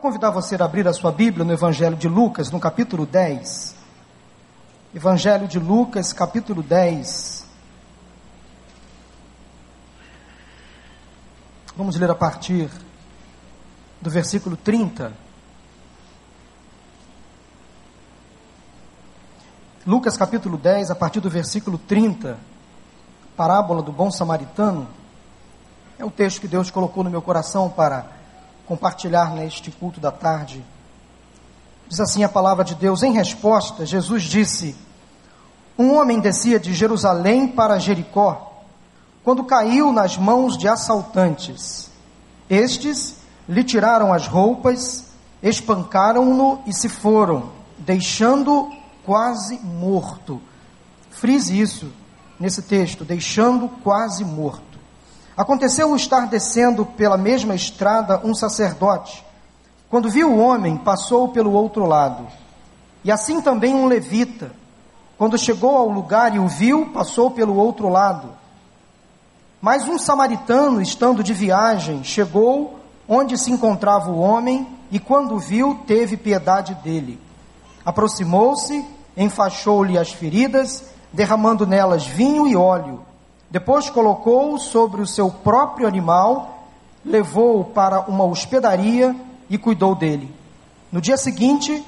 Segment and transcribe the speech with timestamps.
[0.00, 3.76] Quero convidar você a abrir a sua Bíblia no Evangelho de Lucas, no capítulo 10.
[4.94, 7.44] Evangelho de Lucas, capítulo 10.
[11.76, 12.70] Vamos ler a partir
[14.00, 15.12] do versículo 30.
[19.86, 22.38] Lucas capítulo 10, a partir do versículo 30,
[23.36, 24.88] parábola do bom samaritano,
[25.98, 28.19] é o texto que Deus colocou no meu coração para
[28.70, 30.64] compartilhar neste culto da tarde.
[31.88, 34.76] Diz assim a palavra de Deus: em resposta, Jesus disse:
[35.76, 38.62] Um homem descia de Jerusalém para Jericó,
[39.24, 41.90] quando caiu nas mãos de assaltantes.
[42.48, 43.16] Estes
[43.48, 45.06] lhe tiraram as roupas,
[45.42, 48.70] espancaram-no e se foram, deixando
[49.04, 50.40] quase morto.
[51.10, 51.90] Frise isso
[52.38, 54.69] nesse texto, deixando quase morto.
[55.40, 59.24] Aconteceu estar descendo pela mesma estrada um sacerdote.
[59.88, 62.26] Quando viu o homem, passou pelo outro lado.
[63.02, 64.52] E assim também um levita.
[65.16, 68.28] Quando chegou ao lugar e o viu, passou pelo outro lado.
[69.62, 75.80] Mas um samaritano, estando de viagem, chegou onde se encontrava o homem e, quando viu,
[75.86, 77.18] teve piedade dele.
[77.82, 78.84] Aproximou-se,
[79.16, 83.08] enfaixou-lhe as feridas, derramando nelas vinho e óleo
[83.50, 86.68] depois colocou-o sobre o seu próprio animal,
[87.04, 89.16] levou-o para uma hospedaria
[89.48, 90.32] e cuidou dele.
[90.92, 91.84] No dia seguinte,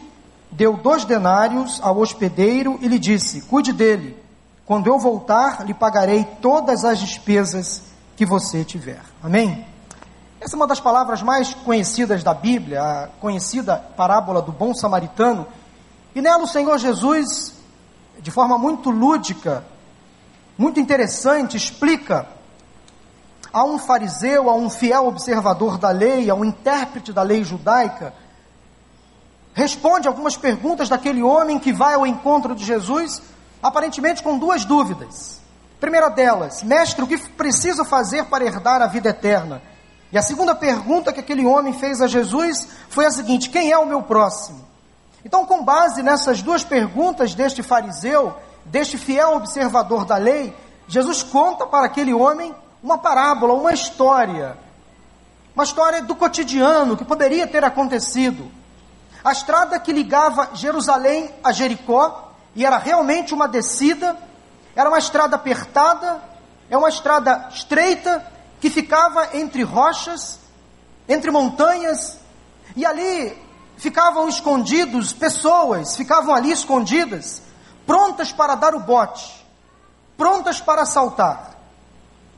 [0.50, 4.20] deu dois denários ao hospedeiro e lhe disse: Cuide dele.
[4.66, 7.82] Quando eu voltar, lhe pagarei todas as despesas
[8.16, 9.02] que você tiver.
[9.22, 9.64] Amém?
[10.40, 15.46] Essa é uma das palavras mais conhecidas da Bíblia, a conhecida parábola do bom samaritano.
[16.14, 17.54] E nela o Senhor Jesus,
[18.20, 19.64] de forma muito lúdica,
[20.62, 22.24] muito interessante, explica
[23.52, 28.14] a um fariseu, a um fiel observador da lei, a um intérprete da lei judaica,
[29.52, 33.20] responde algumas perguntas daquele homem que vai ao encontro de Jesus,
[33.60, 35.40] aparentemente com duas dúvidas.
[35.80, 39.60] Primeira delas, mestre, o que preciso fazer para herdar a vida eterna?
[40.12, 43.78] E a segunda pergunta que aquele homem fez a Jesus foi a seguinte: quem é
[43.78, 44.64] o meu próximo?
[45.24, 50.54] Então, com base nessas duas perguntas deste fariseu, deste fiel observador da lei,
[50.86, 54.56] Jesus conta para aquele homem uma parábola, uma história,
[55.54, 58.50] uma história do cotidiano que poderia ter acontecido.
[59.24, 64.16] A estrada que ligava Jerusalém a Jericó, e era realmente uma descida,
[64.74, 66.22] era uma estrada apertada,
[66.68, 68.26] é uma estrada estreita
[68.60, 70.38] que ficava entre rochas,
[71.08, 72.18] entre montanhas,
[72.74, 73.36] e ali
[73.76, 77.42] ficavam escondidos pessoas, ficavam ali escondidas
[77.86, 79.44] prontas para dar o bote,
[80.16, 81.50] prontas para assaltar.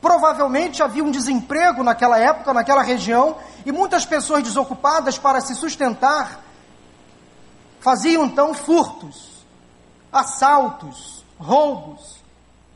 [0.01, 6.43] Provavelmente havia um desemprego naquela época, naquela região, e muitas pessoas desocupadas para se sustentar
[7.79, 9.45] faziam então furtos,
[10.11, 12.15] assaltos, roubos.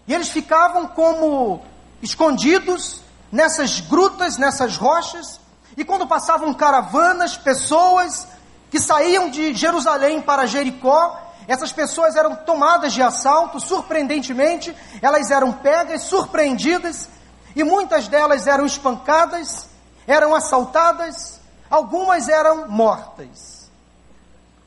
[0.08, 1.64] E eles ficavam como
[2.02, 3.02] escondidos
[3.32, 5.40] nessas grutas, nessas rochas,
[5.76, 8.28] e quando passavam caravanas, pessoas
[8.70, 15.52] que saíam de Jerusalém para Jericó, essas pessoas eram tomadas de assalto, surpreendentemente, elas eram
[15.52, 17.10] pegas, surpreendidas,
[17.56, 19.68] e muitas delas eram espancadas,
[20.06, 23.68] eram assaltadas, algumas eram mortas.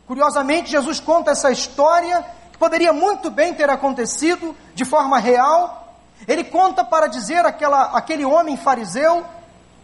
[0.08, 5.96] Curiosamente, Jesus conta essa história que poderia muito bem ter acontecido de forma real.
[6.26, 9.24] Ele conta para dizer aquela, aquele homem fariseu,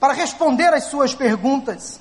[0.01, 2.01] para responder às suas perguntas.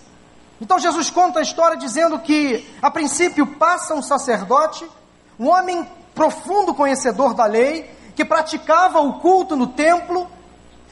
[0.60, 4.86] Então Jesus conta a história dizendo que, a princípio, passa um sacerdote,
[5.40, 10.28] um homem profundo conhecedor da lei, que praticava o culto no templo.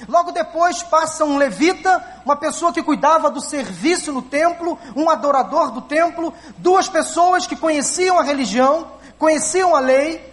[0.07, 5.71] Logo depois passa um levita, uma pessoa que cuidava do serviço no templo, um adorador
[5.71, 8.87] do templo, duas pessoas que conheciam a religião,
[9.17, 10.31] conheciam a lei,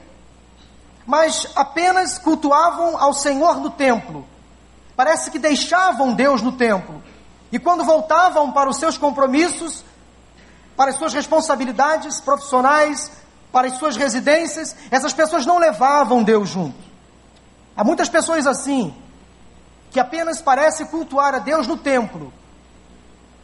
[1.06, 4.26] mas apenas cultuavam ao Senhor no templo.
[4.94, 7.02] Parece que deixavam Deus no templo
[7.52, 9.84] e quando voltavam para os seus compromissos,
[10.74, 13.12] para as suas responsabilidades profissionais,
[13.52, 16.82] para as suas residências, essas pessoas não levavam Deus junto.
[17.76, 18.94] Há muitas pessoas assim,
[19.90, 22.32] que apenas parecem cultuar a Deus no templo,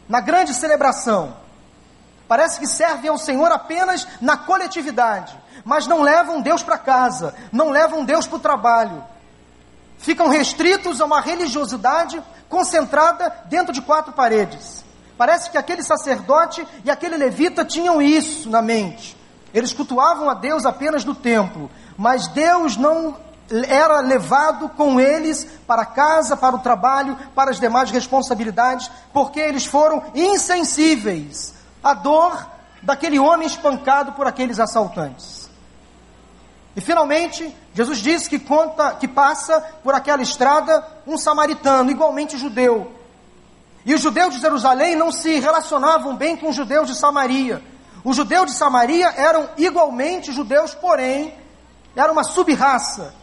[0.07, 1.35] na grande celebração.
[2.27, 7.69] Parece que servem ao Senhor apenas na coletividade, mas não levam Deus para casa, não
[7.69, 9.03] levam Deus para o trabalho.
[9.99, 14.83] Ficam restritos a uma religiosidade concentrada dentro de quatro paredes.
[15.17, 19.15] Parece que aquele sacerdote e aquele levita tinham isso na mente.
[19.53, 23.17] Eles cultuavam a Deus apenas no templo, mas Deus não
[23.67, 29.65] era levado com eles para casa, para o trabalho, para as demais responsabilidades, porque eles
[29.65, 31.53] foram insensíveis
[31.83, 32.47] a dor
[32.81, 35.48] daquele homem espancado por aqueles assaltantes.
[36.75, 42.91] E finalmente, Jesus diz que conta que passa por aquela estrada um samaritano, igualmente judeu.
[43.85, 47.61] E os judeus de Jerusalém não se relacionavam bem com os judeus de Samaria.
[48.03, 51.33] Os judeus de Samaria eram igualmente judeus, porém,
[51.95, 53.13] era uma subraça.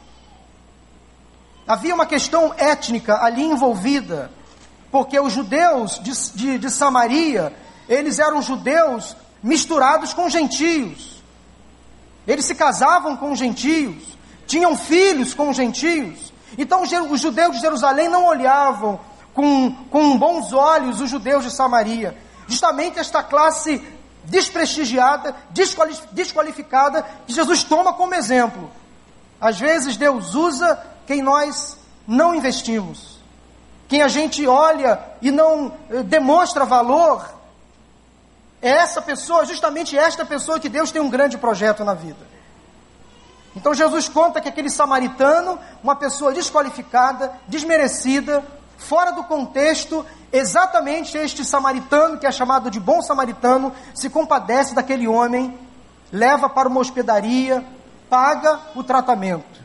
[1.66, 4.30] Havia uma questão étnica ali envolvida,
[4.90, 7.52] porque os judeus de, de, de Samaria,
[7.88, 11.15] eles eram judeus misturados com gentios.
[12.26, 16.32] Eles se casavam com gentios, tinham filhos com gentios.
[16.58, 18.98] Então os judeus de Jerusalém não olhavam
[19.34, 22.16] com, com bons olhos os judeus de Samaria.
[22.48, 23.82] Justamente esta classe
[24.24, 25.36] desprestigiada,
[26.12, 28.70] desqualificada, que Jesus toma como exemplo.
[29.40, 33.20] Às vezes Deus usa quem nós não investimos,
[33.88, 37.35] quem a gente olha e não eh, demonstra valor.
[38.60, 42.36] É essa pessoa, justamente esta pessoa que Deus tem um grande projeto na vida.
[43.54, 48.44] Então Jesus conta que aquele samaritano, uma pessoa desqualificada, desmerecida,
[48.76, 55.08] fora do contexto, exatamente este samaritano, que é chamado de bom samaritano, se compadece daquele
[55.08, 55.58] homem,
[56.12, 57.64] leva para uma hospedaria,
[58.10, 59.64] paga o tratamento.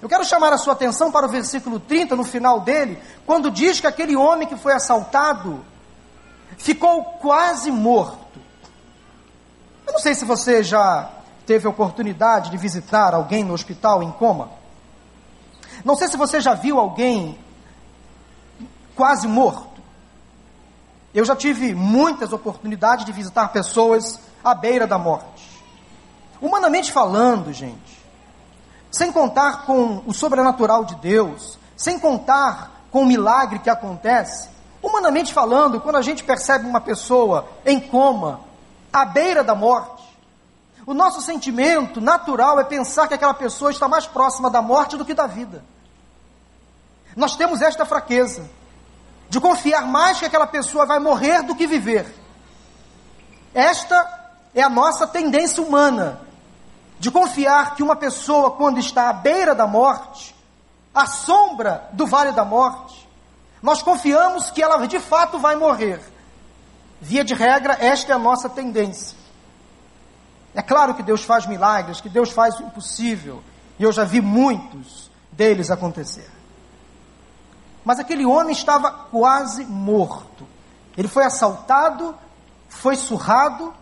[0.00, 3.80] Eu quero chamar a sua atenção para o versículo 30, no final dele, quando diz
[3.80, 5.64] que aquele homem que foi assaltado
[6.60, 8.38] ficou quase morto.
[9.86, 11.10] Eu não sei se você já
[11.46, 14.50] teve a oportunidade de visitar alguém no hospital em coma.
[15.84, 17.38] Não sei se você já viu alguém
[18.94, 19.80] quase morto.
[21.12, 25.50] Eu já tive muitas oportunidades de visitar pessoas à beira da morte.
[26.40, 28.00] Humanamente falando, gente,
[28.90, 34.48] sem contar com o sobrenatural de Deus, sem contar com o milagre que acontece,
[34.90, 38.40] humanamente falando, quando a gente percebe uma pessoa em coma,
[38.92, 40.02] à beira da morte,
[40.86, 45.04] o nosso sentimento natural é pensar que aquela pessoa está mais próxima da morte do
[45.04, 45.64] que da vida.
[47.16, 48.48] Nós temos esta fraqueza
[49.28, 52.12] de confiar mais que aquela pessoa vai morrer do que viver.
[53.54, 54.20] Esta
[54.54, 56.20] é a nossa tendência humana,
[56.98, 60.34] de confiar que uma pessoa, quando está à beira da morte,
[60.94, 62.99] à sombra do vale da morte,
[63.62, 66.00] nós confiamos que ela de fato vai morrer.
[67.00, 69.16] Via de regra, esta é a nossa tendência.
[70.54, 73.42] É claro que Deus faz milagres, que Deus faz o impossível,
[73.78, 76.28] e eu já vi muitos deles acontecer.
[77.84, 80.46] Mas aquele homem estava quase morto.
[80.96, 82.14] Ele foi assaltado,
[82.68, 83.72] foi surrado,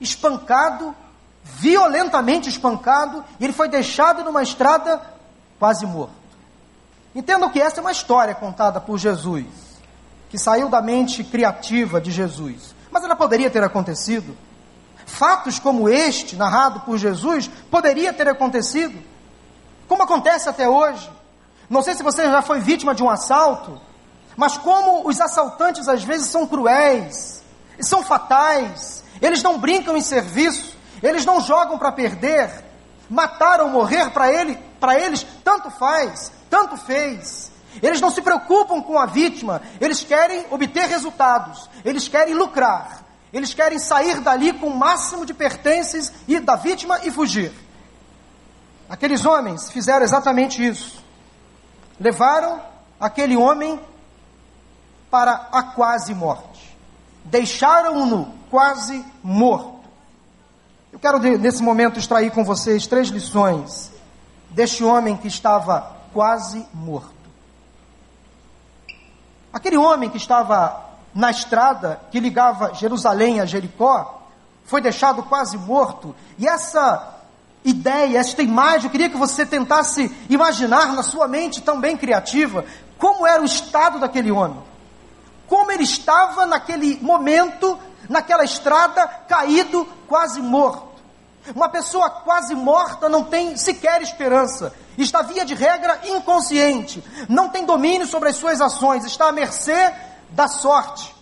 [0.00, 0.94] espancado,
[1.42, 5.02] violentamente espancado, e ele foi deixado numa estrada
[5.58, 6.19] quase morto.
[7.14, 9.46] Entendam que essa é uma história contada por Jesus,
[10.28, 14.36] que saiu da mente criativa de Jesus, mas ela poderia ter acontecido.
[15.06, 18.96] Fatos como este, narrado por Jesus, poderia ter acontecido,
[19.88, 21.10] como acontece até hoje.
[21.68, 23.80] Não sei se você já foi vítima de um assalto,
[24.36, 27.42] mas como os assaltantes às vezes são cruéis,
[27.80, 32.69] são fatais, eles não brincam em serviço, eles não jogam para perder,
[33.10, 37.50] matar ou morrer para ele, para eles tanto faz, tanto fez.
[37.82, 43.52] Eles não se preocupam com a vítima, eles querem obter resultados, eles querem lucrar, eles
[43.52, 47.52] querem sair dali com o máximo de pertences e da vítima e fugir.
[48.88, 51.00] Aqueles homens fizeram exatamente isso
[52.00, 52.62] levaram
[52.98, 53.78] aquele homem
[55.10, 56.76] para a quase morte.
[57.24, 59.79] Deixaram-no quase morto.
[60.92, 63.92] Eu quero, nesse momento, extrair com vocês três lições
[64.50, 67.14] deste homem que estava quase morto.
[69.52, 74.22] Aquele homem que estava na estrada que ligava Jerusalém a Jericó
[74.64, 77.18] foi deixado quase morto, e essa
[77.64, 82.64] ideia, esta imagem, eu queria que você tentasse imaginar na sua mente também criativa
[82.96, 84.69] como era o estado daquele homem.
[85.50, 87.76] Como ele estava naquele momento,
[88.08, 91.02] naquela estrada, caído, quase morto.
[91.56, 97.66] Uma pessoa quase morta não tem sequer esperança, está via de regra inconsciente, não tem
[97.66, 99.92] domínio sobre as suas ações, está à mercê
[100.30, 101.12] da sorte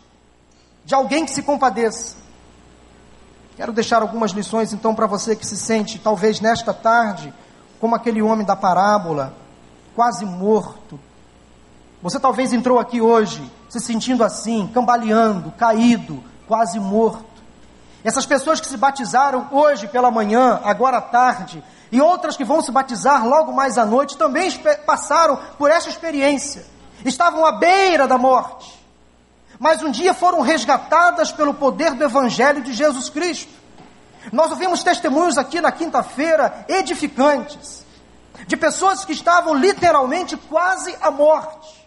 [0.85, 2.14] de alguém que se compadeça.
[3.56, 7.32] Quero deixar algumas lições então para você que se sente, talvez nesta tarde,
[7.80, 9.32] como aquele homem da parábola,
[9.97, 11.00] quase morto.
[12.02, 17.26] Você talvez entrou aqui hoje se sentindo assim, cambaleando, caído, quase morto.
[18.04, 22.60] Essas pessoas que se batizaram hoje pela manhã, agora à tarde, e outras que vão
[22.62, 24.50] se batizar logo mais à noite, também
[24.87, 26.64] passaram por essa experiência.
[27.04, 28.78] Estavam à beira da morte.
[29.58, 33.52] mas um dia foram resgatadas pelo poder do Evangelho de Jesus Cristo.
[34.32, 37.84] Nós ouvimos testemunhos aqui na quinta-feira edificantes,
[38.46, 41.77] de pessoas que estavam literalmente quase à morte.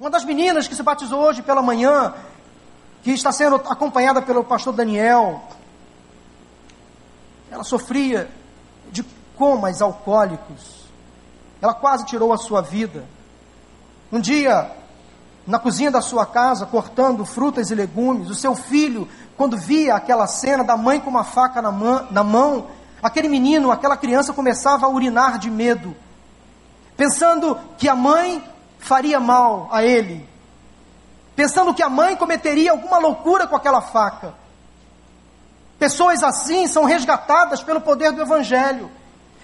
[0.00, 2.14] Uma das meninas que se batizou hoje pela manhã,
[3.02, 5.42] que está sendo acompanhada pelo pastor Daniel,
[7.50, 8.30] ela sofria
[8.92, 9.02] de
[9.34, 10.84] comas alcoólicos.
[11.60, 13.04] Ela quase tirou a sua vida.
[14.12, 14.70] Um dia,
[15.44, 20.28] na cozinha da sua casa, cortando frutas e legumes, o seu filho, quando via aquela
[20.28, 22.68] cena da mãe com uma faca na, mão, na mão,
[23.02, 25.96] aquele menino, aquela criança começava a urinar de medo,
[26.96, 28.44] pensando que a mãe
[28.78, 30.28] faria mal a ele,
[31.34, 34.34] pensando que a mãe cometeria alguma loucura com aquela faca.
[35.78, 38.90] Pessoas assim são resgatadas pelo poder do Evangelho.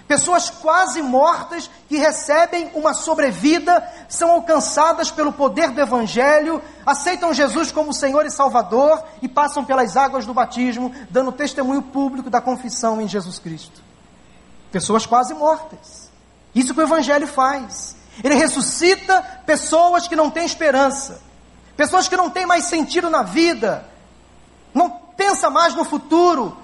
[0.07, 7.73] Pessoas quase mortas que recebem uma sobrevida, são alcançadas pelo poder do Evangelho, aceitam Jesus
[7.73, 13.00] como Senhor e Salvador e passam pelas águas do batismo, dando testemunho público da confissão
[13.00, 13.83] em Jesus Cristo.
[14.71, 16.11] Pessoas quase mortas.
[16.55, 17.97] Isso que o Evangelho faz.
[18.23, 21.21] Ele ressuscita pessoas que não têm esperança,
[21.76, 23.88] pessoas que não têm mais sentido na vida,
[24.73, 26.56] não pensa mais no futuro,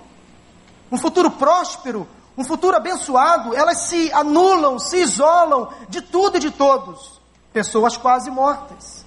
[0.90, 6.50] um futuro próspero, um futuro abençoado, elas se anulam, se isolam de tudo e de
[6.50, 7.21] todos.
[7.52, 9.04] Pessoas quase mortas.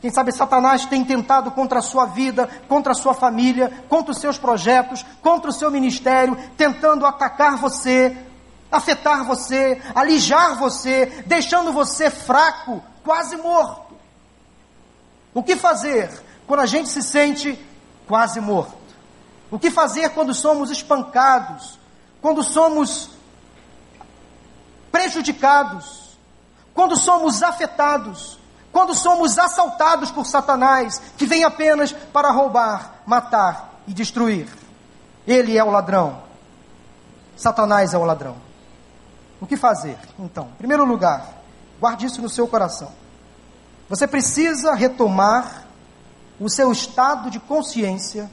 [0.00, 4.18] Quem sabe Satanás tem tentado contra a sua vida, contra a sua família, contra os
[4.18, 8.16] seus projetos, contra o seu ministério, tentando atacar você,
[8.70, 13.94] afetar você, alijar você, deixando você fraco, quase morto.
[15.34, 16.10] O que fazer
[16.46, 17.58] quando a gente se sente
[18.06, 18.78] quase morto?
[19.50, 21.78] O que fazer quando somos espancados,
[22.20, 23.10] quando somos
[24.92, 26.16] prejudicados,
[26.74, 28.38] quando somos afetados,
[28.72, 34.48] quando somos assaltados por Satanás, que vem apenas para roubar, matar e destruir.
[35.26, 36.22] Ele é o ladrão.
[37.36, 38.49] Satanás é o ladrão.
[39.40, 39.98] O que fazer?
[40.18, 41.26] Então, em primeiro lugar,
[41.80, 42.92] guarde isso no seu coração.
[43.88, 45.64] Você precisa retomar
[46.38, 48.30] o seu estado de consciência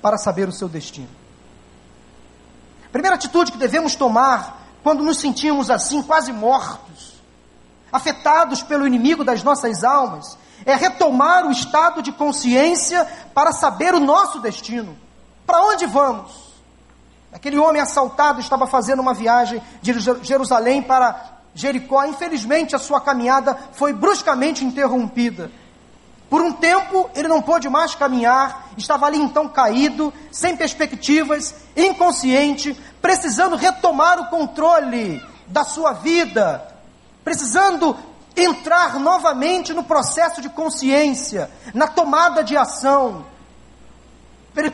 [0.00, 1.08] para saber o seu destino.
[2.90, 7.20] Primeira atitude que devemos tomar quando nos sentimos assim, quase mortos,
[7.92, 13.04] afetados pelo inimigo das nossas almas, é retomar o estado de consciência
[13.34, 14.96] para saber o nosso destino.
[15.46, 16.49] Para onde vamos?
[17.32, 22.04] Aquele homem assaltado estava fazendo uma viagem de Jerusalém para Jericó.
[22.04, 25.50] Infelizmente, a sua caminhada foi bruscamente interrompida.
[26.28, 32.76] Por um tempo ele não pôde mais caminhar, estava ali então caído, sem perspectivas, inconsciente,
[33.02, 36.64] precisando retomar o controle da sua vida,
[37.24, 37.96] precisando
[38.36, 43.26] entrar novamente no processo de consciência, na tomada de ação.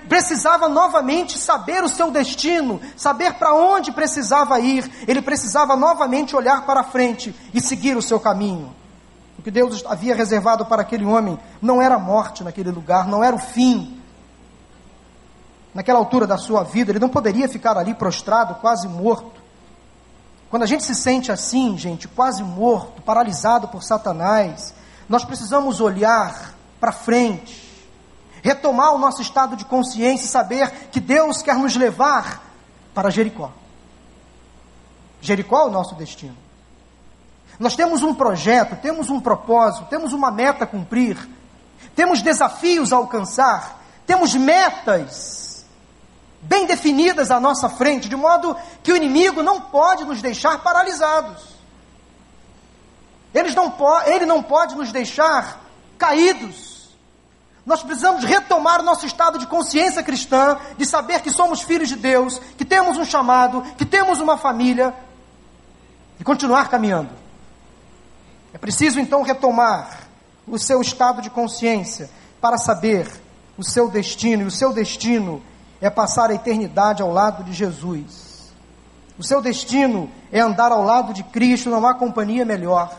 [0.09, 6.65] Precisava novamente saber o seu destino, saber para onde precisava ir, ele precisava novamente olhar
[6.65, 8.75] para frente e seguir o seu caminho
[9.47, 13.37] que Deus havia reservado para aquele homem não era a morte naquele lugar, não era
[13.37, 14.03] o fim.
[15.73, 19.41] Naquela altura da sua vida, ele não poderia ficar ali prostrado, quase morto.
[20.51, 24.75] Quando a gente se sente assim, gente, quase morto, paralisado por Satanás,
[25.09, 27.66] nós precisamos olhar para frente,
[28.47, 32.41] retomar o nosso estado de consciência e saber que Deus quer nos levar
[32.95, 33.51] para Jericó.
[35.21, 36.37] Jericó é o nosso destino.
[37.59, 41.19] Nós temos um projeto, temos um propósito, temos uma meta a cumprir,
[41.97, 45.67] temos desafios a alcançar, temos metas
[46.41, 51.57] bem definidas à nossa frente, de modo que o inimigo não pode nos deixar paralisados.
[53.57, 53.75] Não,
[54.07, 55.61] ele não pode nos deixar
[55.99, 56.76] caídos.
[57.67, 61.97] Nós precisamos retomar o nosso estado de consciência cristã, de saber que somos filhos de
[61.97, 64.95] Deus, que temos um chamado, que temos uma família,
[66.21, 67.11] e continuar caminhando.
[68.55, 70.07] É preciso então retomar
[70.47, 72.09] o seu estado de consciência
[72.41, 73.11] para saber
[73.59, 75.43] o seu destino, e o seu destino
[75.81, 78.53] é passar a eternidade ao lado de Jesus.
[79.19, 82.97] O seu destino é andar ao lado de Cristo, não há companhia melhor.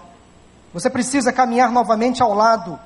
[0.74, 2.78] Você precisa caminhar novamente ao lado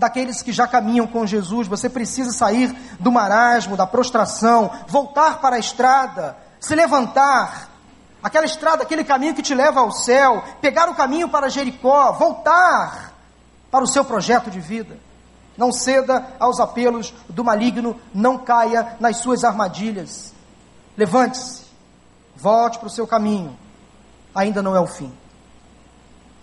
[0.00, 1.68] daqueles que já caminham com Jesus.
[1.68, 7.68] Você precisa sair do marasmo, da prostração, voltar para a estrada, se levantar,
[8.22, 13.12] aquela estrada, aquele caminho que te leva ao céu, pegar o caminho para Jericó, voltar
[13.70, 14.98] para o seu projeto de vida.
[15.56, 20.32] Não ceda aos apelos do maligno, não caia nas suas armadilhas.
[20.96, 21.64] Levante-se,
[22.34, 23.56] volte para o seu caminho,
[24.34, 25.12] ainda não é o fim.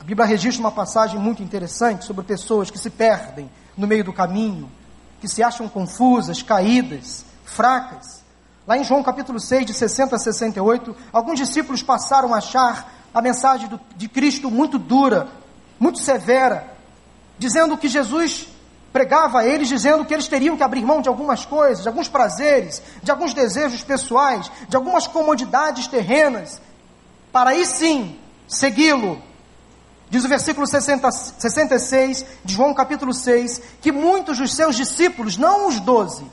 [0.07, 4.71] Bíblia registra uma passagem muito interessante sobre pessoas que se perdem no meio do caminho,
[5.19, 8.23] que se acham confusas, caídas, fracas.
[8.65, 13.21] Lá em João capítulo 6, de 60 a 68, alguns discípulos passaram a achar a
[13.21, 15.27] mensagem do, de Cristo muito dura,
[15.77, 16.73] muito severa,
[17.37, 18.47] dizendo que Jesus
[18.93, 22.07] pregava a eles, dizendo que eles teriam que abrir mão de algumas coisas, de alguns
[22.07, 26.61] prazeres, de alguns desejos pessoais, de algumas comodidades terrenas,
[27.29, 29.26] para aí sim segui-lo.
[30.09, 35.67] Diz o versículo 60, 66 de João capítulo 6, que muitos dos seus discípulos, não
[35.67, 36.25] os doze,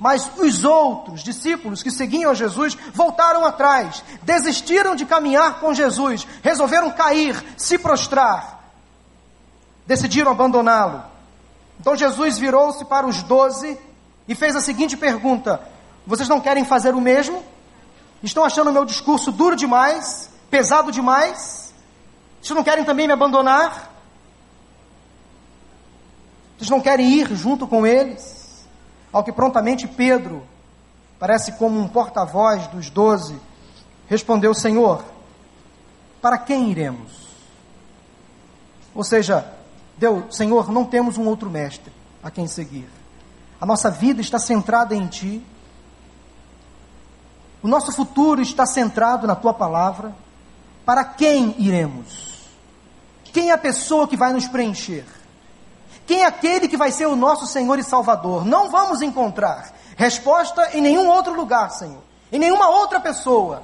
[0.00, 6.90] mas os outros discípulos que seguiam Jesus voltaram atrás, desistiram de caminhar com Jesus, resolveram
[6.90, 8.64] cair, se prostrar,
[9.86, 11.02] decidiram abandoná-lo.
[11.78, 13.78] Então Jesus virou-se para os doze
[14.26, 15.60] e fez a seguinte pergunta:
[16.06, 17.44] Vocês não querem fazer o mesmo?
[18.22, 21.69] Estão achando o meu discurso duro demais, pesado demais?
[22.42, 23.90] Vocês não querem também me abandonar?
[26.56, 28.66] Vocês não querem ir junto com eles?
[29.12, 30.42] Ao que prontamente Pedro,
[31.18, 33.38] parece como um porta-voz dos doze,
[34.08, 35.04] respondeu: Senhor,
[36.20, 37.12] para quem iremos?
[38.94, 39.52] Ou seja,
[39.96, 41.92] Deus, Senhor, não temos um outro mestre
[42.22, 42.88] a quem seguir.
[43.60, 45.42] A nossa vida está centrada em Ti.
[47.62, 50.14] O nosso futuro está centrado na Tua palavra.
[50.84, 52.29] Para quem iremos?
[53.32, 55.04] Quem é a pessoa que vai nos preencher?
[56.06, 58.44] Quem é aquele que vai ser o nosso Senhor e Salvador?
[58.44, 63.62] Não vamos encontrar resposta em nenhum outro lugar, Senhor, em nenhuma outra pessoa,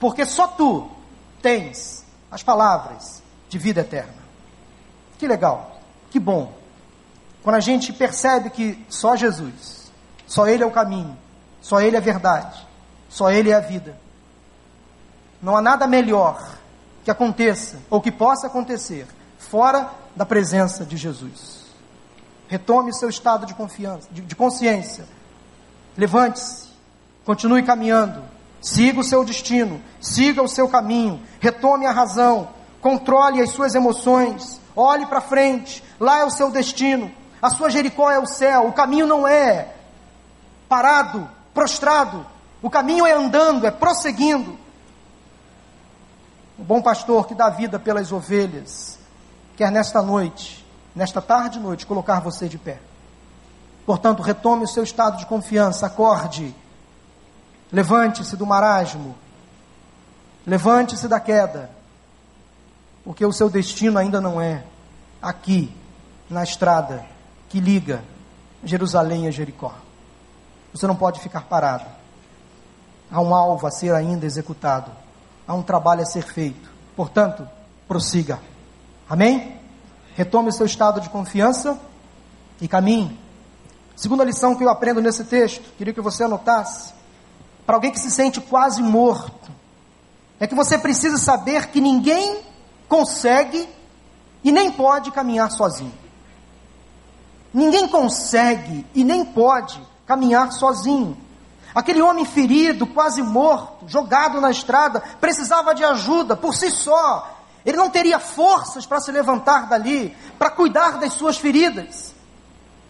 [0.00, 0.90] porque só tu
[1.42, 4.14] tens as palavras de vida eterna.
[5.18, 5.78] Que legal,
[6.10, 6.52] que bom.
[7.42, 9.92] Quando a gente percebe que só Jesus,
[10.26, 11.16] só Ele é o caminho,
[11.60, 12.66] só Ele é a verdade,
[13.08, 13.96] só Ele é a vida.
[15.40, 16.56] Não há nada melhor
[17.06, 19.06] que aconteça ou que possa acontecer
[19.38, 21.64] fora da presença de Jesus.
[22.48, 25.04] Retome seu estado de confiança, de, de consciência.
[25.96, 26.66] Levante-se,
[27.24, 28.24] continue caminhando,
[28.60, 32.48] siga o seu destino, siga o seu caminho, retome a razão,
[32.80, 37.12] controle as suas emoções, olhe para frente, lá é o seu destino.
[37.40, 39.74] A sua Jericó é o céu, o caminho não é
[40.68, 42.26] parado, prostrado,
[42.60, 44.65] o caminho é andando, é prosseguindo.
[46.58, 48.98] O bom pastor que dá vida pelas ovelhas,
[49.56, 50.64] quer nesta noite,
[50.94, 52.80] nesta tarde e noite, colocar você de pé.
[53.84, 56.54] Portanto, retome o seu estado de confiança, acorde,
[57.70, 59.14] levante-se do marasmo,
[60.46, 61.70] levante-se da queda,
[63.04, 64.64] porque o seu destino ainda não é
[65.20, 65.74] aqui,
[66.28, 67.04] na estrada
[67.48, 68.02] que liga
[68.64, 69.72] Jerusalém a Jericó.
[70.72, 71.86] Você não pode ficar parado.
[73.10, 74.90] Há um alvo a ser ainda executado,
[75.46, 76.70] há um trabalho a ser feito.
[76.94, 77.48] Portanto,
[77.86, 78.40] prossiga.
[79.08, 79.60] Amém?
[80.14, 81.78] Retome o seu estado de confiança
[82.60, 83.18] e caminhe.
[83.94, 86.94] Segunda lição que eu aprendo nesse texto, queria que você anotasse.
[87.64, 89.50] Para alguém que se sente quase morto,
[90.38, 92.42] é que você precisa saber que ninguém
[92.88, 93.68] consegue
[94.44, 95.92] e nem pode caminhar sozinho.
[97.52, 101.16] Ninguém consegue e nem pode caminhar sozinho.
[101.76, 107.36] Aquele homem ferido, quase morto, jogado na estrada, precisava de ajuda por si só.
[107.66, 112.14] Ele não teria forças para se levantar dali, para cuidar das suas feridas.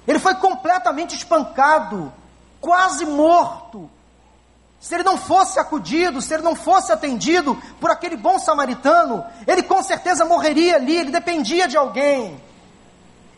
[0.06, 2.12] Ele foi completamente espancado,
[2.60, 3.90] quase morto.
[4.78, 9.64] Se ele não fosse acudido, se ele não fosse atendido por aquele bom samaritano, ele
[9.64, 12.40] com certeza morreria ali, ele dependia de alguém.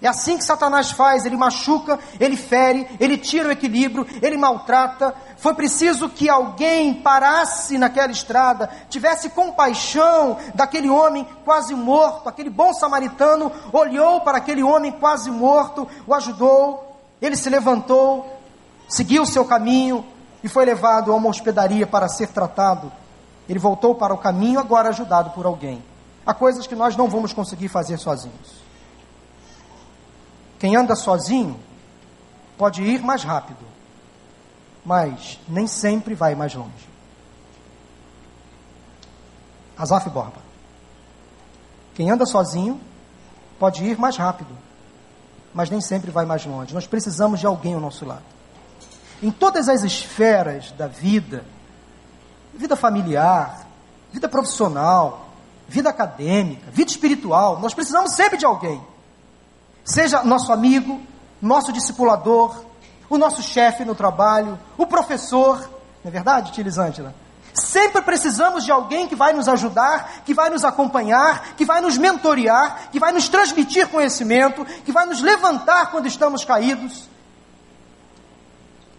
[0.01, 5.15] É assim que Satanás faz: ele machuca, ele fere, ele tira o equilíbrio, ele maltrata.
[5.37, 12.29] Foi preciso que alguém parasse naquela estrada, tivesse compaixão daquele homem quase morto.
[12.29, 18.39] Aquele bom samaritano olhou para aquele homem quase morto, o ajudou, ele se levantou,
[18.89, 20.05] seguiu seu caminho
[20.43, 22.93] e foi levado a uma hospedaria para ser tratado.
[23.49, 25.83] Ele voltou para o caminho, agora ajudado por alguém.
[26.25, 28.68] Há coisas que nós não vamos conseguir fazer sozinhos.
[30.59, 31.59] Quem anda sozinho
[32.57, 33.65] pode ir mais rápido,
[34.85, 36.89] mas nem sempre vai mais longe.
[39.77, 40.43] Azaf Borba.
[41.95, 42.81] Quem anda sozinho
[43.59, 44.57] pode ir mais rápido,
[45.55, 46.75] mas nem sempre vai mais longe.
[46.75, 48.23] Nós precisamos de alguém ao nosso lado.
[49.23, 51.45] Em todas as esferas da vida,
[52.55, 53.67] vida familiar,
[54.13, 55.29] vida profissional,
[55.69, 58.81] vida acadêmica, vida espiritual, nós precisamos sempre de alguém.
[59.89, 61.01] Seja nosso amigo,
[61.41, 62.63] nosso discipulador,
[63.09, 65.59] o nosso chefe no trabalho, o professor,
[66.05, 67.15] não é verdade, Tia Elisângela?
[67.55, 71.97] Sempre precisamos de alguém que vai nos ajudar, que vai nos acompanhar, que vai nos
[71.97, 77.09] mentorear, que vai nos transmitir conhecimento, que vai nos levantar quando estamos caídos.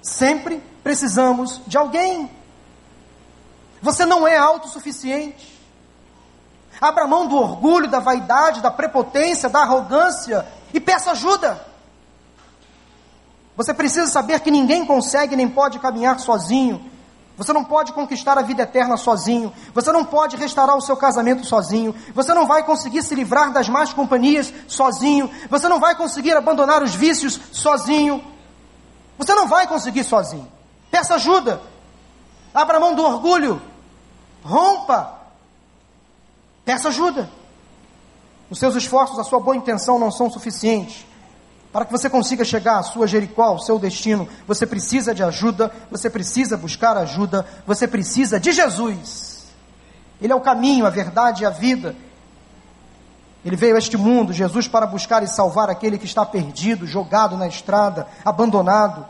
[0.02, 2.32] Sempre precisamos de alguém.
[3.80, 5.59] Você não é autossuficiente.
[6.82, 11.66] Abra mão do orgulho, da vaidade, da prepotência, da arrogância e peça ajuda.
[13.58, 16.90] Você precisa saber que ninguém consegue nem pode caminhar sozinho.
[17.36, 19.52] Você não pode conquistar a vida eterna sozinho.
[19.74, 21.94] Você não pode restaurar o seu casamento sozinho.
[22.14, 25.30] Você não vai conseguir se livrar das más companhias sozinho.
[25.50, 28.24] Você não vai conseguir abandonar os vícios sozinho.
[29.18, 30.50] Você não vai conseguir sozinho.
[30.90, 31.62] Peça ajuda.
[32.54, 33.62] Abra mão do orgulho.
[34.44, 35.19] Rompa.
[36.70, 37.28] Peça ajuda.
[38.48, 41.04] Os seus esforços, a sua boa intenção não são suficientes.
[41.74, 45.72] Para que você consiga chegar à sua Jericó, ao seu destino, você precisa de ajuda,
[45.90, 49.46] você precisa buscar ajuda, você precisa de Jesus.
[50.22, 51.96] Ele é o caminho, a verdade e a vida.
[53.44, 57.36] Ele veio a este mundo, Jesus, para buscar e salvar aquele que está perdido, jogado
[57.36, 59.08] na estrada, abandonado.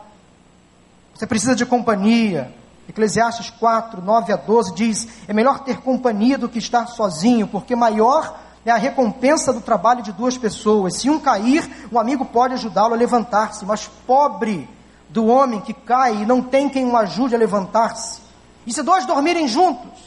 [1.14, 2.54] Você precisa de companhia,
[2.90, 7.76] Eclesiastes 4, 9 a 12 diz: É melhor ter companhia do que estar sozinho, porque
[7.76, 10.96] maior é a recompensa do trabalho de duas pessoas.
[10.96, 14.68] Se um cair, o amigo pode ajudá-lo a levantar-se, mas pobre
[15.08, 18.20] do homem que cai e não tem quem o ajude a levantar-se.
[18.66, 20.00] E se dois dormirem juntos,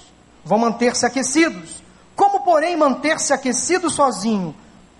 [0.43, 1.81] vão manter-se aquecidos.
[2.17, 4.53] Como, porém, manter-se aquecido sozinho?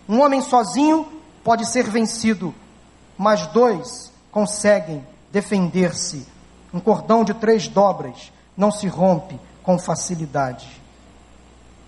[0.08, 1.06] Um homem sozinho
[1.44, 2.56] pode ser vencido,
[3.18, 6.33] mas dois conseguem defender-se
[6.74, 10.82] um cordão de três dobras não se rompe com facilidade.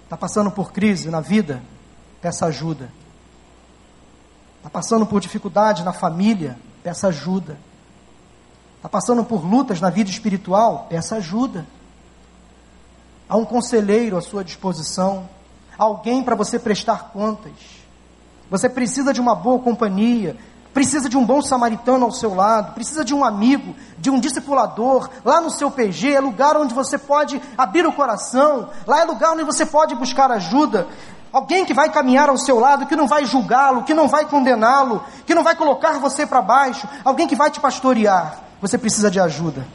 [0.04, 1.62] Está passando por crise na vida?
[2.22, 2.92] Peça ajuda.
[4.58, 6.58] Está passando por dificuldade na família?
[6.84, 7.58] Peça ajuda.
[8.78, 10.86] Está passando por lutas na vida espiritual?
[10.90, 11.66] Peça ajuda.
[13.28, 15.28] Há um conselheiro à sua disposição,
[15.76, 17.54] alguém para você prestar contas.
[18.52, 20.38] Você precisa de uma boa companhia,
[20.76, 25.10] precisa de um bom samaritano ao seu lado, precisa de um amigo, de um discipulador,
[25.24, 29.32] lá no seu PG, é lugar onde você pode abrir o coração, lá é lugar
[29.32, 30.86] onde você pode buscar ajuda.
[31.32, 35.02] Alguém que vai caminhar ao seu lado, que não vai julgá-lo, que não vai condená-lo,
[35.26, 38.42] que não vai colocar você para baixo, alguém que vai te pastorear.
[38.60, 39.66] Você precisa de ajuda,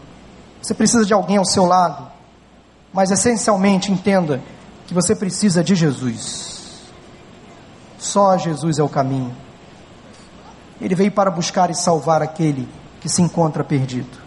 [0.60, 2.06] você precisa de alguém ao seu lado,
[2.92, 4.42] mas essencialmente entenda
[4.86, 6.60] que você precisa de Jesus.
[7.98, 9.34] Só Jesus é o caminho.
[10.80, 12.68] Ele veio para buscar e salvar aquele
[13.00, 14.18] que se encontra perdido.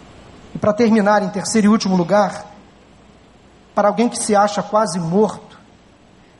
[0.54, 2.46] E para terminar, em terceiro e último lugar,
[3.74, 5.58] para alguém que se acha quase morto,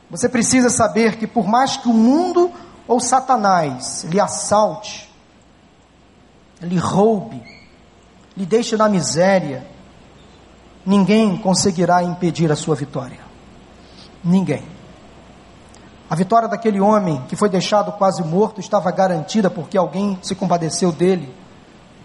[0.09, 2.51] você precisa saber que por mais que o mundo
[2.87, 5.09] ou Satanás lhe assalte,
[6.61, 7.41] lhe roube,
[8.37, 9.65] lhe deixe na miséria,
[10.85, 13.19] ninguém conseguirá impedir a sua vitória.
[14.23, 14.74] Ninguém.
[16.09, 20.91] A vitória daquele homem que foi deixado quase morto estava garantida porque alguém se compadeceu
[20.91, 21.33] dele,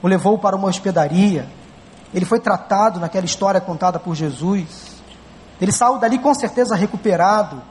[0.03, 1.47] o levou para uma hospedaria.
[2.15, 5.03] Ele foi tratado naquela história contada por Jesus.
[5.61, 7.63] Ele saiu dali com certeza recuperado.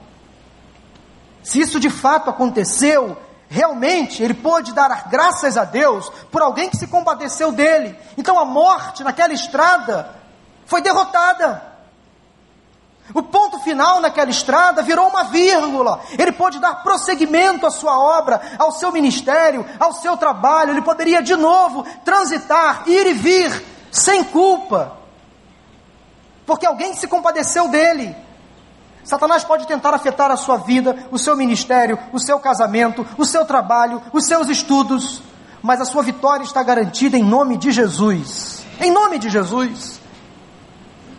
[1.42, 3.18] Se isso de fato aconteceu,
[3.50, 7.98] realmente ele pôde dar graças a Deus por alguém que se compadeceu dele.
[8.15, 10.12] Então a morte naquela estrada
[10.68, 11.69] foi derrotada.
[13.13, 16.02] O ponto final naquela estrada virou uma vírgula.
[16.17, 20.72] Ele pôde dar prosseguimento à sua obra, ao seu ministério, ao seu trabalho.
[20.72, 24.98] Ele poderia de novo transitar, ir e vir, sem culpa,
[26.45, 28.15] porque alguém se compadeceu dele.
[29.04, 33.43] Satanás pode tentar afetar a sua vida, o seu ministério, o seu casamento, o seu
[33.43, 35.22] trabalho, os seus estudos,
[35.63, 38.63] mas a sua vitória está garantida em nome de Jesus.
[38.80, 40.00] Em nome de Jesus.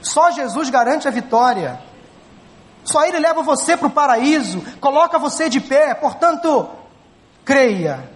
[0.03, 1.81] Só Jesus garante a vitória.
[2.85, 5.95] Só Ele leva você para o paraíso, coloca você de pé.
[5.95, 6.69] Portanto,
[7.45, 8.11] creia.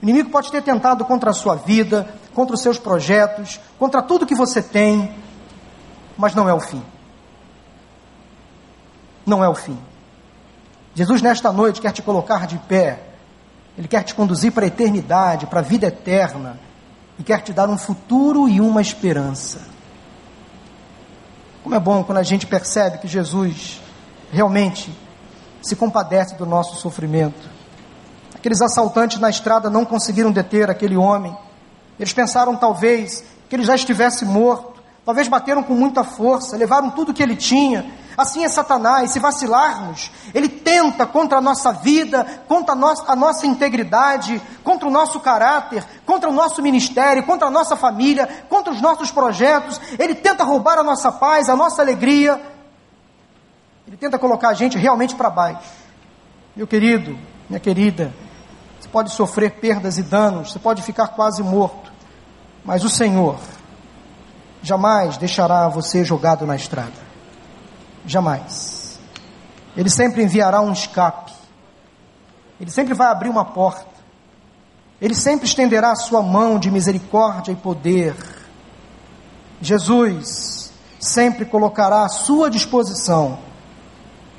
[0.00, 4.26] O inimigo pode ter tentado contra a sua vida, contra os seus projetos, contra tudo
[4.26, 5.14] que você tem,
[6.16, 6.82] mas não é o fim.
[9.24, 9.78] Não é o fim.
[10.94, 13.00] Jesus, nesta noite, quer te colocar de pé,
[13.76, 16.58] Ele quer te conduzir para a eternidade, para a vida eterna,
[17.18, 19.73] e quer te dar um futuro e uma esperança.
[21.64, 23.80] Como é bom quando a gente percebe que Jesus
[24.30, 24.94] realmente
[25.62, 27.48] se compadece do nosso sofrimento.
[28.34, 31.34] Aqueles assaltantes na estrada não conseguiram deter aquele homem.
[31.98, 34.74] Eles pensaram talvez que ele já estivesse morto.
[35.06, 37.90] Talvez bateram com muita força, levaram tudo que ele tinha.
[38.16, 43.16] Assim é Satanás, se vacilarmos, ele tenta contra a nossa vida, contra a nossa, a
[43.16, 48.72] nossa integridade, contra o nosso caráter, contra o nosso ministério, contra a nossa família, contra
[48.72, 52.40] os nossos projetos, ele tenta roubar a nossa paz, a nossa alegria,
[53.86, 55.68] ele tenta colocar a gente realmente para baixo.
[56.54, 58.14] Meu querido, minha querida,
[58.80, 61.92] você pode sofrer perdas e danos, você pode ficar quase morto,
[62.64, 63.38] mas o Senhor
[64.62, 67.03] jamais deixará você jogado na estrada.
[68.06, 68.98] Jamais.
[69.76, 71.32] Ele sempre enviará um escape.
[72.60, 73.94] Ele sempre vai abrir uma porta.
[75.00, 78.14] Ele sempre estenderá a sua mão de misericórdia e poder.
[79.60, 83.38] Jesus sempre colocará à sua disposição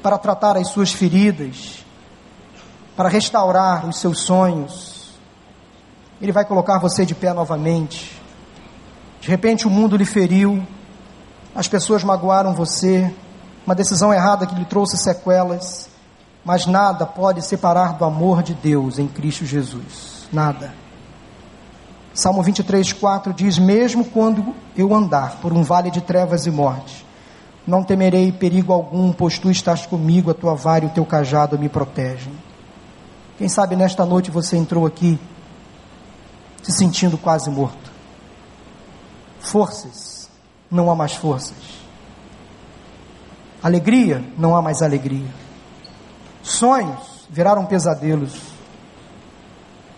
[0.02, 1.86] para tratar as suas feridas,
[2.96, 5.14] para restaurar os seus sonhos.
[6.22, 8.22] Ele vai colocar você de pé novamente.
[9.20, 10.66] De repente o mundo lhe feriu,
[11.54, 13.14] as pessoas magoaram você,
[13.66, 15.90] uma decisão errada que lhe trouxe sequelas,
[16.44, 20.28] mas nada pode separar do amor de Deus em Cristo Jesus.
[20.32, 20.74] Nada.
[22.14, 27.06] Salmo 23, 4 diz: Mesmo quando eu andar por um vale de trevas e morte,
[27.66, 31.58] não temerei perigo algum, pois tu estás comigo, a tua vara e o teu cajado
[31.58, 32.34] me protegem.
[33.38, 35.20] Quem sabe nesta noite você entrou aqui
[36.62, 37.92] se sentindo quase morto.
[39.40, 40.30] Forças,
[40.72, 41.75] não há mais forças.
[43.66, 45.26] Alegria, não há mais alegria.
[46.44, 48.40] Sonhos viraram pesadelos.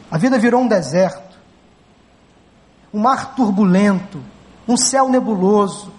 [0.10, 1.38] A vida virou um deserto,
[2.93, 4.23] um mar turbulento,
[4.65, 5.91] um céu nebuloso.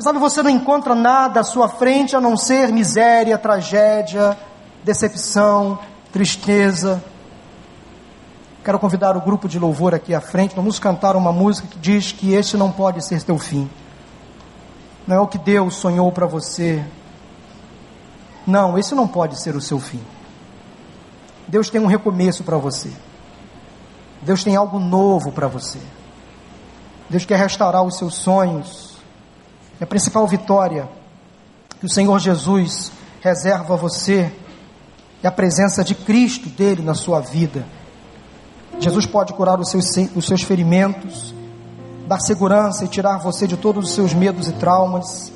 [0.00, 4.36] Sabe, você não encontra nada à sua frente a não ser miséria, tragédia,
[4.82, 5.78] decepção,
[6.12, 7.00] tristeza.
[8.64, 10.56] Quero convidar o grupo de louvor aqui à frente.
[10.56, 13.70] Vamos cantar uma música que diz que este não pode ser teu fim.
[15.06, 16.84] Não é o que Deus sonhou para você.
[18.46, 20.00] Não, esse não pode ser o seu fim.
[21.46, 22.90] Deus tem um recomeço para você.
[24.22, 25.78] Deus tem algo novo para você.
[27.08, 28.96] Deus quer restaurar os seus sonhos.
[29.80, 30.88] A principal vitória
[31.78, 32.90] que o Senhor Jesus
[33.20, 34.32] reserva a você
[35.22, 37.64] é a presença de Cristo dele na sua vida.
[38.78, 41.34] Jesus pode curar os seus, os seus ferimentos,
[42.06, 45.32] dar segurança e tirar você de todos os seus medos e traumas,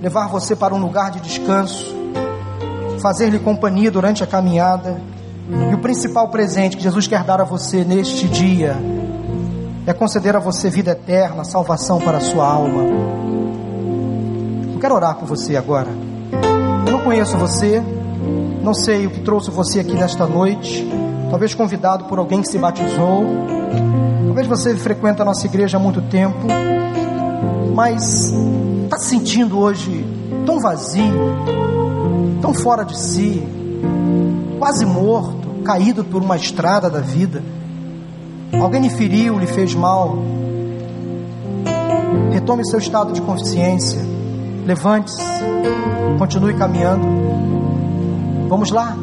[0.00, 1.94] levar você para um lugar de descanso,
[3.00, 5.00] fazer-lhe companhia durante a caminhada.
[5.70, 8.76] E o principal presente que Jesus quer dar a você neste dia
[9.86, 12.82] é conceder a você vida eterna, salvação para a sua alma.
[14.72, 15.88] Eu quero orar por você agora.
[16.86, 17.82] Eu não conheço você,
[18.62, 20.88] não sei o que trouxe você aqui nesta noite
[21.30, 23.24] talvez convidado por alguém que se batizou,
[24.30, 26.46] talvez você frequenta a nossa igreja há muito tempo,
[27.74, 28.32] mas
[28.84, 30.06] está se sentindo hoje
[30.46, 31.34] tão vazio,
[32.40, 33.42] tão fora de si,
[34.56, 37.42] quase morto, caído por uma estrada da vida.
[38.52, 40.16] Alguém lhe feriu, lhe fez mal.
[42.30, 44.00] Retome seu estado de consciência.
[44.64, 45.20] Levante-se.
[46.18, 47.04] Continue caminhando.
[48.48, 48.96] Vamos lá.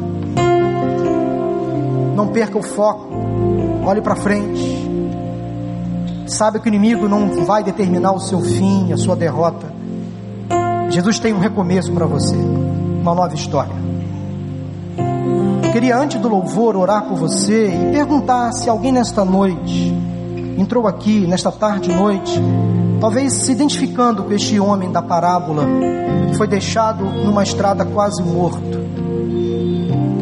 [2.16, 3.10] Não perca o foco.
[3.84, 4.77] Olhe para frente.
[6.28, 9.66] Sabe que o inimigo não vai determinar o seu fim, a sua derrota.
[10.90, 13.72] Jesus tem um recomeço para você, uma nova história.
[15.64, 19.94] Eu queria, antes do louvor, orar por você e perguntar se alguém nesta noite
[20.58, 22.38] entrou aqui, nesta tarde e noite,
[23.00, 25.64] talvez se identificando com este homem da parábola
[26.30, 28.78] que foi deixado numa estrada quase morto.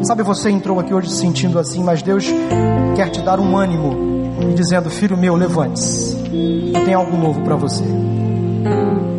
[0.02, 2.26] Sabe, você entrou aqui hoje se sentindo assim, mas Deus
[2.94, 6.16] quer te dar um ânimo e dizendo: Filho meu, levante-se.
[6.74, 7.84] Eu tenho algo novo para você.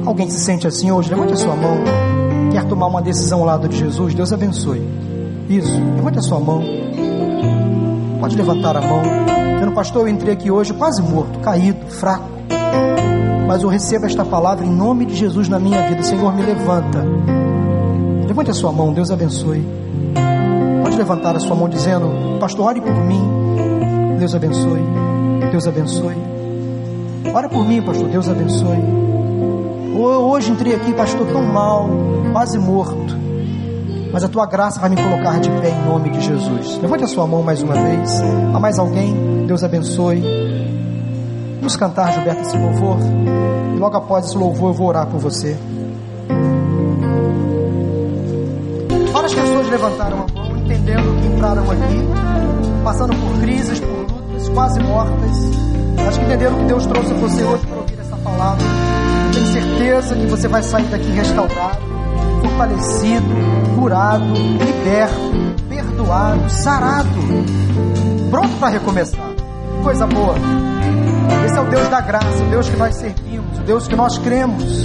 [0.06, 1.10] Alguém se sente assim hoje?
[1.10, 1.78] Levante a sua mão.
[2.52, 4.14] Quer tomar uma decisão ao lado de Jesus?
[4.14, 4.82] Deus abençoe.
[5.50, 6.64] Isso, levante a sua mão.
[8.20, 9.02] Pode levantar a mão.
[9.54, 12.30] Dizendo, pastor, eu entrei aqui hoje quase morto, caído, fraco.
[13.48, 16.04] Mas eu recebo esta palavra em nome de Jesus na minha vida.
[16.04, 17.04] Senhor, me levanta.
[18.28, 19.66] Levante a sua mão, Deus abençoe.
[20.84, 23.47] Pode levantar a sua mão dizendo: Pastor, ore por mim.
[24.18, 24.82] Deus abençoe.
[25.52, 26.16] Deus abençoe.
[27.34, 28.10] Ora por mim, pastor.
[28.10, 28.78] Deus abençoe.
[29.96, 31.90] Hoje entrei aqui, pastor, tão mal,
[32.32, 33.16] quase morto.
[34.12, 36.80] Mas a tua graça vai me colocar de pé em nome de Jesus.
[36.82, 38.22] Levante a sua mão mais uma vez.
[38.54, 39.46] Há mais alguém?
[39.46, 40.24] Deus abençoe.
[41.58, 42.98] Vamos cantar, Gilberto, esse louvor.
[43.76, 45.58] E logo após esse louvor eu vou orar por você.
[49.12, 53.97] Várias pessoas levantaram a mão entendendo que entraram aqui, passando por crises, por
[54.50, 55.32] quase mortas,
[56.04, 58.66] mas que entenderam que Deus trouxe você hoje para ouvir essa palavra.
[59.26, 61.82] Eu tenho certeza que você vai sair daqui restaurado,
[62.42, 63.28] fortalecido,
[63.76, 67.10] curado, liberto, perdoado, sarado,
[68.30, 69.30] pronto para recomeçar.
[69.84, 70.36] Coisa boa.
[71.46, 74.18] Esse é o Deus da graça, o Deus que nós servimos, o Deus que nós
[74.18, 74.84] cremos.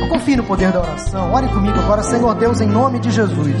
[0.00, 1.32] Eu confio no poder da oração.
[1.32, 3.56] Ore comigo agora, Senhor Deus, em nome de Jesus.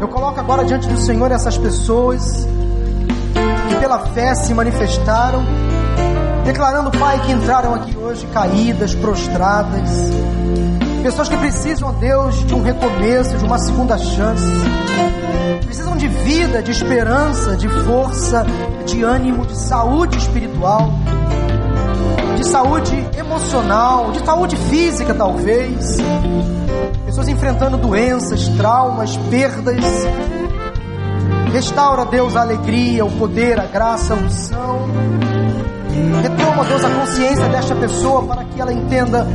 [0.00, 2.46] Eu coloco agora diante do Senhor essas pessoas
[3.80, 5.42] pela fé se manifestaram,
[6.44, 9.90] declarando, Pai, que entraram aqui hoje caídas, prostradas.
[11.02, 14.44] Pessoas que precisam, Deus, de um recomeço, de uma segunda chance.
[15.64, 18.44] Precisam de vida, de esperança, de força,
[18.84, 20.90] de ânimo, de saúde espiritual,
[22.36, 25.96] de saúde emocional, de saúde física, talvez.
[27.06, 29.82] Pessoas enfrentando doenças, traumas, perdas.
[31.52, 34.88] Restaura, Deus, a alegria, o poder, a graça, a unção.
[36.22, 39.26] Retoma, Deus, a consciência desta pessoa para que ela entenda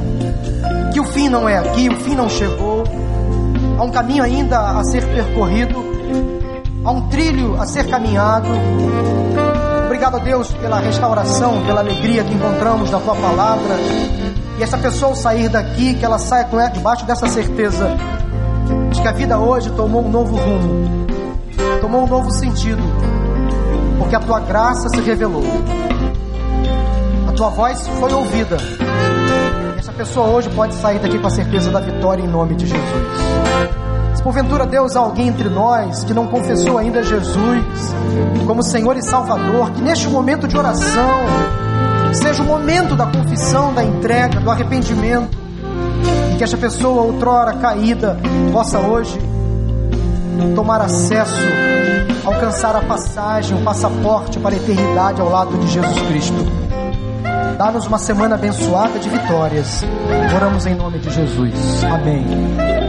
[0.94, 2.84] que o fim não é aqui, o fim não chegou.
[3.78, 5.76] Há um caminho ainda a ser percorrido,
[6.86, 8.48] há um trilho a ser caminhado.
[9.86, 13.76] Obrigado Deus pela restauração, pela alegria que encontramos na tua palavra.
[14.58, 17.90] E essa pessoa ao sair daqui, que ela saia com debaixo dessa certeza
[18.92, 21.05] de que a vida hoje tomou um novo rumo,
[21.82, 22.82] tomou um novo sentido,
[23.98, 25.44] porque a tua graça se revelou,
[27.28, 28.58] a tua voz foi ouvida.
[29.78, 32.86] Essa pessoa hoje pode sair daqui com a certeza da vitória em nome de Jesus.
[34.16, 37.94] Se porventura Deus há alguém entre nós que não confessou ainda Jesus
[38.48, 41.20] como Senhor e Salvador, que neste momento de oração
[42.14, 45.38] seja o momento da confissão, da entrega, do arrependimento,
[46.34, 48.18] e que esta pessoa outrora caída
[48.52, 49.20] possa hoje
[50.56, 51.42] tomar acesso,
[52.26, 56.46] alcançar a passagem, o passaporte para a eternidade ao lado de Jesus Cristo.
[57.58, 59.82] Dá-nos uma semana abençoada de vitórias.
[60.36, 61.84] Oramos em nome de Jesus.
[61.84, 62.85] Amém.